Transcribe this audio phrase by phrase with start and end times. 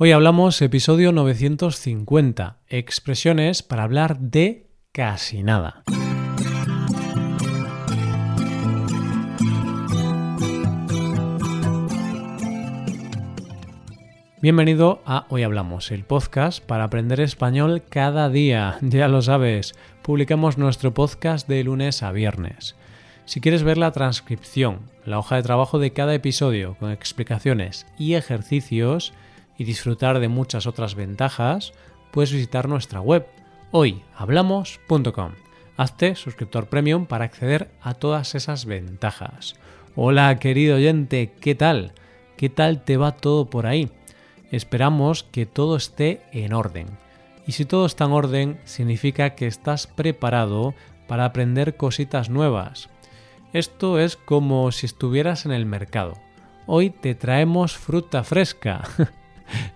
[0.00, 5.82] Hoy hablamos episodio 950, expresiones para hablar de casi nada.
[14.40, 18.78] Bienvenido a Hoy Hablamos, el podcast para aprender español cada día.
[18.82, 22.76] Ya lo sabes, publicamos nuestro podcast de lunes a viernes.
[23.24, 28.14] Si quieres ver la transcripción, la hoja de trabajo de cada episodio con explicaciones y
[28.14, 29.12] ejercicios,
[29.58, 31.72] y disfrutar de muchas otras ventajas,
[32.12, 33.26] puedes visitar nuestra web
[33.72, 35.32] hoyhablamos.com.
[35.76, 39.56] Hazte suscriptor premium para acceder a todas esas ventajas.
[39.94, 41.92] Hola querido oyente, ¿qué tal?
[42.36, 43.90] ¿Qué tal te va todo por ahí?
[44.50, 46.86] Esperamos que todo esté en orden.
[47.46, 50.74] Y si todo está en orden, significa que estás preparado
[51.06, 52.88] para aprender cositas nuevas.
[53.52, 56.14] Esto es como si estuvieras en el mercado.
[56.66, 58.82] Hoy te traemos fruta fresca.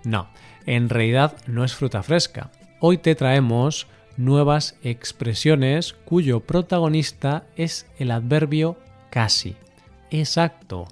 [0.04, 0.28] no,
[0.66, 2.50] en realidad no es fruta fresca.
[2.80, 3.86] Hoy te traemos
[4.16, 8.76] nuevas expresiones cuyo protagonista es el adverbio
[9.10, 9.56] casi.
[10.10, 10.88] Exacto.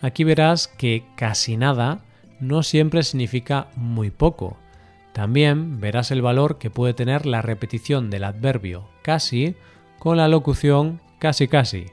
[0.00, 2.00] Aquí verás que casi nada
[2.40, 4.56] no siempre significa muy poco.
[5.12, 9.54] También verás el valor que puede tener la repetición del adverbio casi
[9.98, 11.86] con la locución casi casi.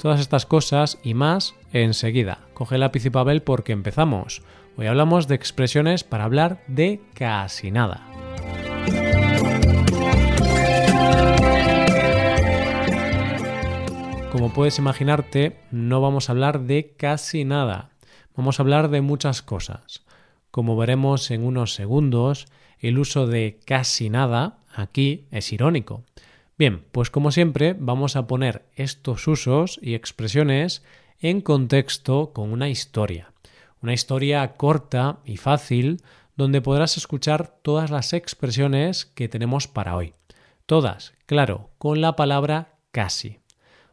[0.00, 2.38] Todas estas cosas y más enseguida.
[2.54, 4.42] Coge lápiz y papel porque empezamos.
[4.80, 8.06] Hoy hablamos de expresiones para hablar de casi nada.
[14.30, 17.90] Como puedes imaginarte, no vamos a hablar de casi nada.
[18.36, 20.04] Vamos a hablar de muchas cosas.
[20.52, 22.46] Como veremos en unos segundos,
[22.78, 26.04] el uso de casi nada aquí es irónico.
[26.56, 30.84] Bien, pues como siempre vamos a poner estos usos y expresiones
[31.18, 33.32] en contexto con una historia.
[33.82, 36.02] Una historia corta y fácil
[36.36, 40.14] donde podrás escuchar todas las expresiones que tenemos para hoy.
[40.66, 43.38] Todas, claro, con la palabra casi.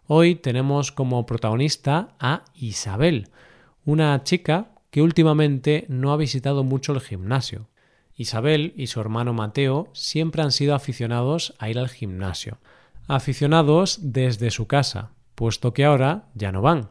[0.07, 3.29] Hoy tenemos como protagonista a Isabel,
[3.85, 7.67] una chica que últimamente no ha visitado mucho el gimnasio.
[8.15, 12.59] Isabel y su hermano Mateo siempre han sido aficionados a ir al gimnasio.
[13.07, 16.89] Aficionados desde su casa, puesto que ahora ya no van.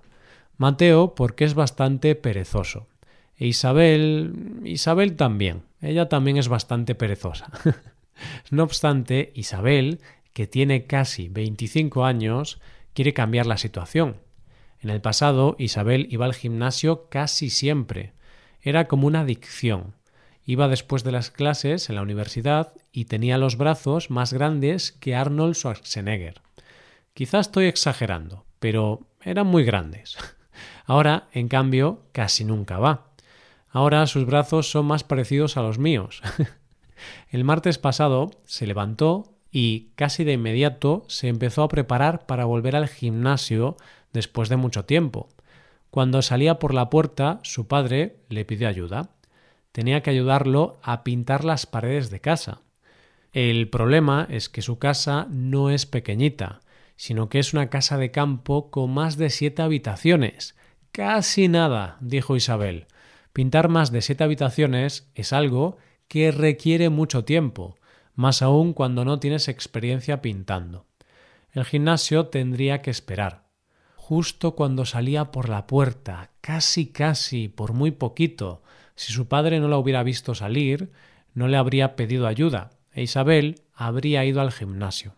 [0.57, 2.89] Mateo porque es bastante perezoso.
[3.37, 4.61] E Isabel.
[4.65, 5.63] Isabel también.
[5.81, 7.51] Ella también es bastante perezosa.
[8.51, 10.01] no obstante, Isabel,
[10.33, 12.61] que tiene casi 25 años,
[12.93, 14.17] quiere cambiar la situación.
[14.81, 18.13] En el pasado, Isabel iba al gimnasio casi siempre.
[18.61, 19.95] Era como una adicción.
[20.47, 25.15] Iba después de las clases en la universidad y tenía los brazos más grandes que
[25.15, 26.43] Arnold Schwarzenegger.
[27.15, 30.17] Quizás estoy exagerando, pero eran muy grandes.
[30.85, 33.09] Ahora, en cambio, casi nunca va.
[33.69, 36.23] Ahora sus brazos son más parecidos a los míos.
[37.31, 42.77] El martes pasado se levantó y casi de inmediato se empezó a preparar para volver
[42.77, 43.77] al gimnasio
[44.13, 45.29] después de mucho tiempo.
[45.91, 49.11] Cuando salía por la puerta, su padre le pidió ayuda.
[49.73, 52.63] Tenía que ayudarlo a pintar las paredes de casa.
[53.33, 56.61] El problema es que su casa no es pequeñita,
[56.97, 60.55] sino que es una casa de campo con más de siete habitaciones,
[60.95, 62.87] Casi nada, dijo Isabel.
[63.33, 67.75] Pintar más de siete habitaciones es algo que requiere mucho tiempo,
[68.15, 70.87] más aún cuando no tienes experiencia pintando.
[71.51, 73.43] El gimnasio tendría que esperar.
[73.97, 78.63] Justo cuando salía por la puerta, casi casi, por muy poquito,
[78.95, 80.93] si su padre no la hubiera visto salir,
[81.35, 85.17] no le habría pedido ayuda, e Isabel habría ido al gimnasio.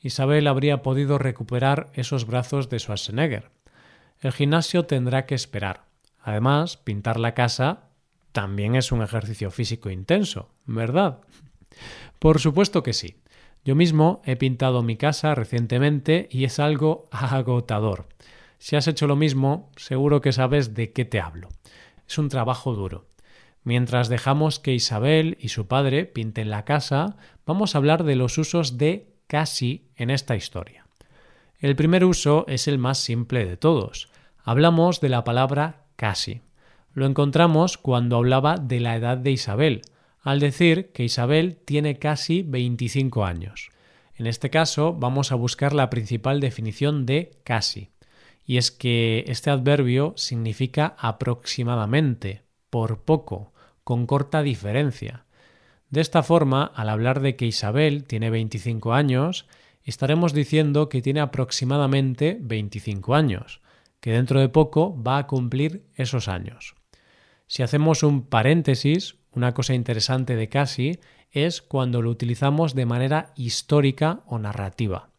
[0.00, 3.50] Isabel habría podido recuperar esos brazos de Schwarzenegger.
[4.22, 5.82] El gimnasio tendrá que esperar.
[6.20, 7.88] Además, pintar la casa
[8.30, 11.18] también es un ejercicio físico intenso, ¿verdad?
[12.20, 13.16] Por supuesto que sí.
[13.64, 18.08] Yo mismo he pintado mi casa recientemente y es algo agotador.
[18.58, 21.48] Si has hecho lo mismo, seguro que sabes de qué te hablo.
[22.08, 23.08] Es un trabajo duro.
[23.64, 28.38] Mientras dejamos que Isabel y su padre pinten la casa, vamos a hablar de los
[28.38, 30.86] usos de casi en esta historia.
[31.58, 34.11] El primer uso es el más simple de todos
[34.42, 36.40] hablamos de la palabra casi.
[36.94, 39.82] Lo encontramos cuando hablaba de la edad de Isabel,
[40.20, 43.70] al decir que Isabel tiene casi 25 años.
[44.14, 47.90] En este caso vamos a buscar la principal definición de casi,
[48.44, 53.52] y es que este adverbio significa aproximadamente, por poco,
[53.84, 55.24] con corta diferencia.
[55.90, 59.46] De esta forma, al hablar de que Isabel tiene 25 años,
[59.84, 63.61] estaremos diciendo que tiene aproximadamente 25 años,
[64.02, 66.74] que dentro de poco va a cumplir esos años.
[67.46, 70.98] Si hacemos un paréntesis, una cosa interesante de casi
[71.30, 75.10] es cuando lo utilizamos de manera histórica o narrativa.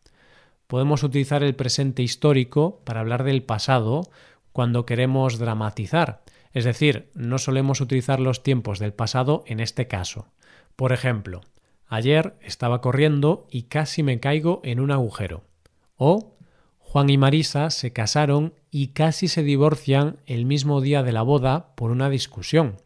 [0.68, 4.04] Podemos utilizar el presente histórico para hablar del pasado
[4.52, 6.22] cuando queremos dramatizar,
[6.52, 10.28] es decir, no solemos utilizar los tiempos del pasado en este caso.
[10.76, 11.40] Por ejemplo,
[11.88, 15.46] ayer estaba corriendo y casi me caigo en un agujero.
[15.96, 16.33] O
[16.94, 21.74] Juan y Marisa se casaron y casi se divorcian el mismo día de la boda
[21.76, 22.78] por una discusión.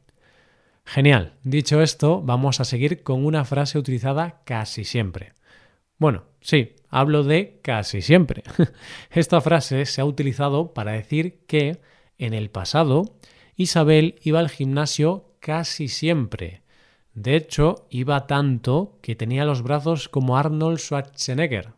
[0.86, 1.34] Genial.
[1.44, 5.34] Dicho esto, vamos a seguir con una frase utilizada casi siempre.
[5.98, 8.44] Bueno, sí, hablo de casi siempre.
[9.12, 11.82] Esta frase se ha utilizado para decir que,
[12.18, 13.18] en el pasado,
[13.58, 16.62] Isabel iba al gimnasio casi siempre.
[17.14, 21.74] De hecho, iba tanto que tenía los brazos como Arnold Schwarzenegger.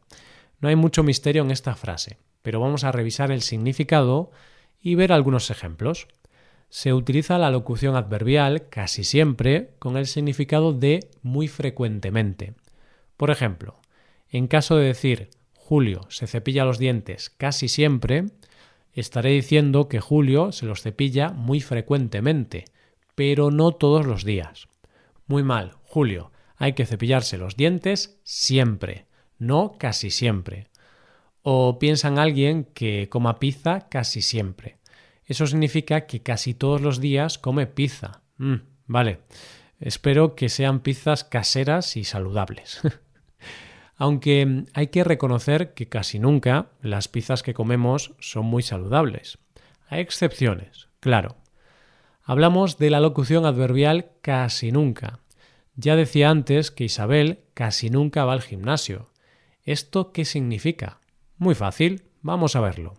[0.59, 4.31] No hay mucho misterio en esta frase, pero vamos a revisar el significado
[4.81, 6.07] y ver algunos ejemplos
[6.69, 12.53] se utiliza la locución adverbial casi siempre con el significado de muy frecuentemente.
[13.17, 13.79] Por ejemplo,
[14.29, 18.25] en caso de decir Julio se cepilla los dientes casi siempre,
[18.93, 22.65] estaré diciendo que Julio se los cepilla muy frecuentemente,
[23.15, 24.67] pero no todos los días.
[25.27, 29.05] Muy mal, Julio, hay que cepillarse los dientes siempre,
[29.39, 30.67] no casi siempre.
[31.41, 34.77] O piensan alguien que coma pizza casi siempre.
[35.25, 38.21] Eso significa que casi todos los días come pizza.
[38.37, 38.55] Mm,
[38.87, 39.19] vale.
[39.79, 42.81] Espero que sean pizzas caseras y saludables.
[43.95, 49.37] Aunque hay que reconocer que casi nunca las pizzas que comemos son muy saludables.
[49.87, 51.37] Hay excepciones, claro.
[52.23, 55.19] Hablamos de la locución adverbial casi nunca.
[55.75, 59.09] Ya decía antes que Isabel casi nunca va al gimnasio.
[59.69, 60.99] ¿Esto qué significa?
[61.37, 62.95] Muy fácil, vamos a verlo.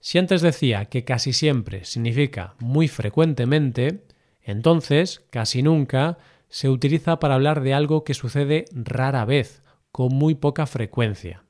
[0.00, 4.04] Si antes decía que casi siempre significa muy frecuentemente,
[4.42, 6.18] entonces casi nunca
[6.50, 11.44] se utiliza para hablar de algo que sucede rara vez, con muy poca frecuencia.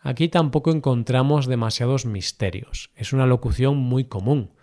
[0.00, 4.54] Aquí tampoco encontramos demasiados misterios, es una locución muy común.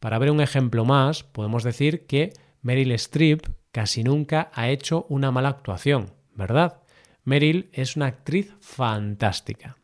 [0.00, 2.32] Para ver un ejemplo más, podemos decir que
[2.62, 6.80] Meryl Streep casi nunca ha hecho una mala actuación, ¿verdad?
[7.24, 9.76] Meryl es una actriz fantástica.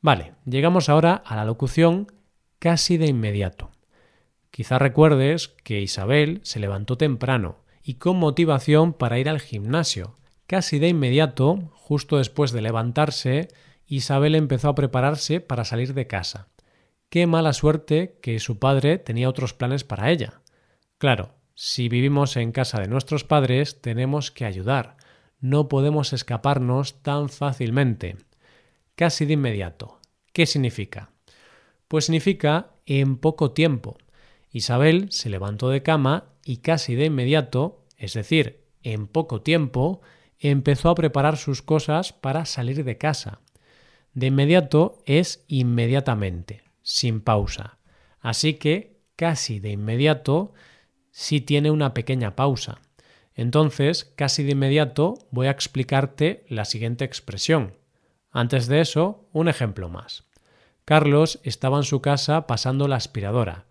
[0.00, 2.06] Vale, llegamos ahora a la locución
[2.58, 3.70] casi de inmediato.
[4.50, 10.18] Quizá recuerdes que Isabel se levantó temprano y con motivación para ir al gimnasio.
[10.46, 13.48] Casi de inmediato, justo después de levantarse,
[13.86, 16.48] Isabel empezó a prepararse para salir de casa.
[17.08, 20.42] Qué mala suerte que su padre tenía otros planes para ella.
[20.98, 24.96] Claro, si vivimos en casa de nuestros padres, tenemos que ayudar.
[25.40, 28.16] No podemos escaparnos tan fácilmente
[28.94, 29.98] casi de inmediato.
[30.34, 31.10] ¿Qué significa?
[31.88, 33.96] Pues significa en poco tiempo.
[34.52, 40.02] Isabel se levantó de cama y casi de inmediato, es decir, en poco tiempo,
[40.38, 43.40] empezó a preparar sus cosas para salir de casa.
[44.12, 47.78] De inmediato es inmediatamente, sin pausa.
[48.20, 50.52] Así que casi de inmediato
[51.10, 52.80] sí tiene una pequeña pausa.
[53.40, 57.72] Entonces, casi de inmediato voy a explicarte la siguiente expresión.
[58.30, 60.24] Antes de eso, un ejemplo más.
[60.84, 63.64] Carlos estaba en su casa pasando la aspiradora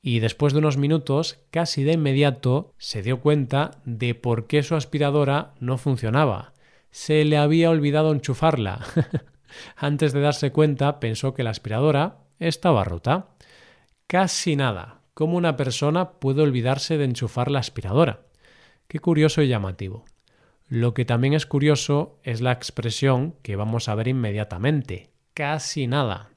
[0.00, 4.76] y después de unos minutos, casi de inmediato, se dio cuenta de por qué su
[4.76, 6.52] aspiradora no funcionaba.
[6.92, 8.86] Se le había olvidado enchufarla.
[9.76, 13.30] Antes de darse cuenta, pensó que la aspiradora estaba rota.
[14.06, 15.00] Casi nada.
[15.14, 18.25] ¿Cómo una persona puede olvidarse de enchufar la aspiradora?
[18.88, 20.04] Qué curioso y llamativo.
[20.68, 25.10] Lo que también es curioso es la expresión que vamos a ver inmediatamente.
[25.34, 26.30] Casi nada.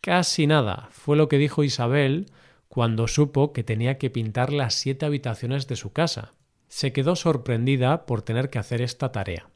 [0.00, 2.26] Casi nada fue lo que dijo Isabel
[2.68, 6.32] cuando supo que tenía que pintar las siete habitaciones de su casa.
[6.68, 9.48] Se quedó sorprendida por tener que hacer esta tarea.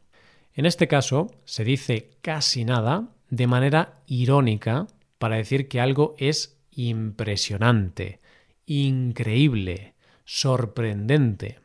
[0.54, 4.86] En este caso, se dice casi nada de manera irónica
[5.18, 8.20] para decir que algo es impresionante,
[8.66, 9.94] increíble,
[10.24, 11.58] sorprendente.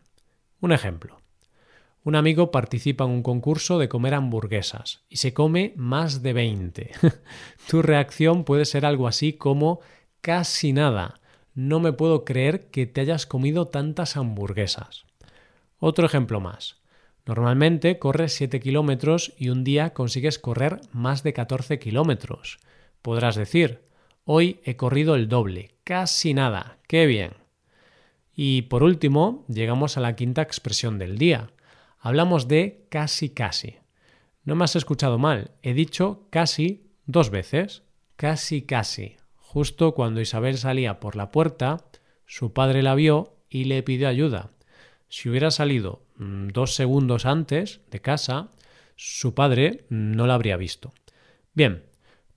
[0.64, 1.20] Un ejemplo.
[2.06, 6.92] Un amigo participa en un concurso de comer hamburguesas y se come más de 20.
[7.70, 9.82] tu reacción puede ser algo así como
[10.22, 11.20] casi nada.
[11.54, 15.04] No me puedo creer que te hayas comido tantas hamburguesas.
[15.80, 16.78] Otro ejemplo más.
[17.26, 22.60] Normalmente corres 7 kilómetros y un día consigues correr más de 14 kilómetros.
[23.02, 23.82] Podrás decir,
[24.24, 27.43] hoy he corrido el doble, casi nada, qué bien.
[28.36, 31.50] Y por último, llegamos a la quinta expresión del día
[32.04, 33.78] hablamos de casi casi.
[34.44, 37.84] No me has escuchado mal, he dicho casi dos veces.
[38.18, 39.16] Casi casi.
[39.38, 41.86] Justo cuando Isabel salía por la puerta,
[42.26, 44.52] su padre la vio y le pidió ayuda.
[45.08, 48.50] si hubiera salido mm, dos segundos antes de casa,
[48.96, 50.92] su padre no la habría visto.
[51.54, 51.84] Bien,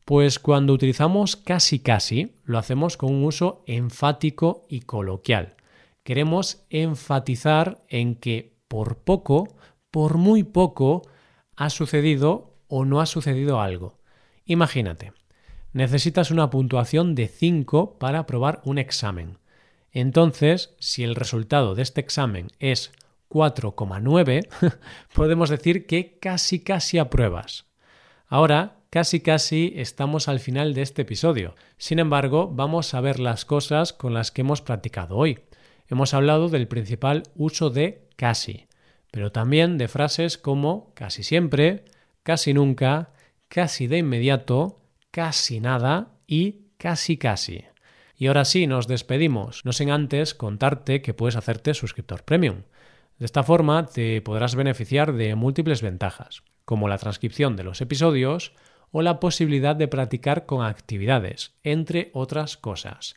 [0.05, 5.57] pues cuando utilizamos casi casi, lo hacemos con un uso enfático y coloquial.
[6.07, 9.49] Queremos enfatizar en que por poco,
[9.91, 11.03] por muy poco,
[11.57, 13.99] ha sucedido o no ha sucedido algo.
[14.45, 15.13] Imagínate,
[15.73, 19.39] necesitas una puntuación de 5 para aprobar un examen.
[19.91, 22.93] Entonces, si el resultado de este examen es
[23.29, 24.79] 4,9,
[25.13, 27.67] podemos decir que casi casi apruebas.
[28.29, 31.57] Ahora, casi casi estamos al final de este episodio.
[31.79, 35.41] Sin embargo, vamos a ver las cosas con las que hemos practicado hoy.
[35.89, 38.67] Hemos hablado del principal uso de casi,
[39.11, 41.85] pero también de frases como casi siempre,
[42.23, 43.13] casi nunca,
[43.49, 47.65] casi de inmediato, casi nada y casi casi.
[48.19, 52.63] Y ahora sí, nos despedimos, no sin antes contarte que puedes hacerte suscriptor premium.
[53.19, 58.53] De esta forma te podrás beneficiar de múltiples ventajas, como la transcripción de los episodios
[58.91, 63.17] o la posibilidad de practicar con actividades, entre otras cosas.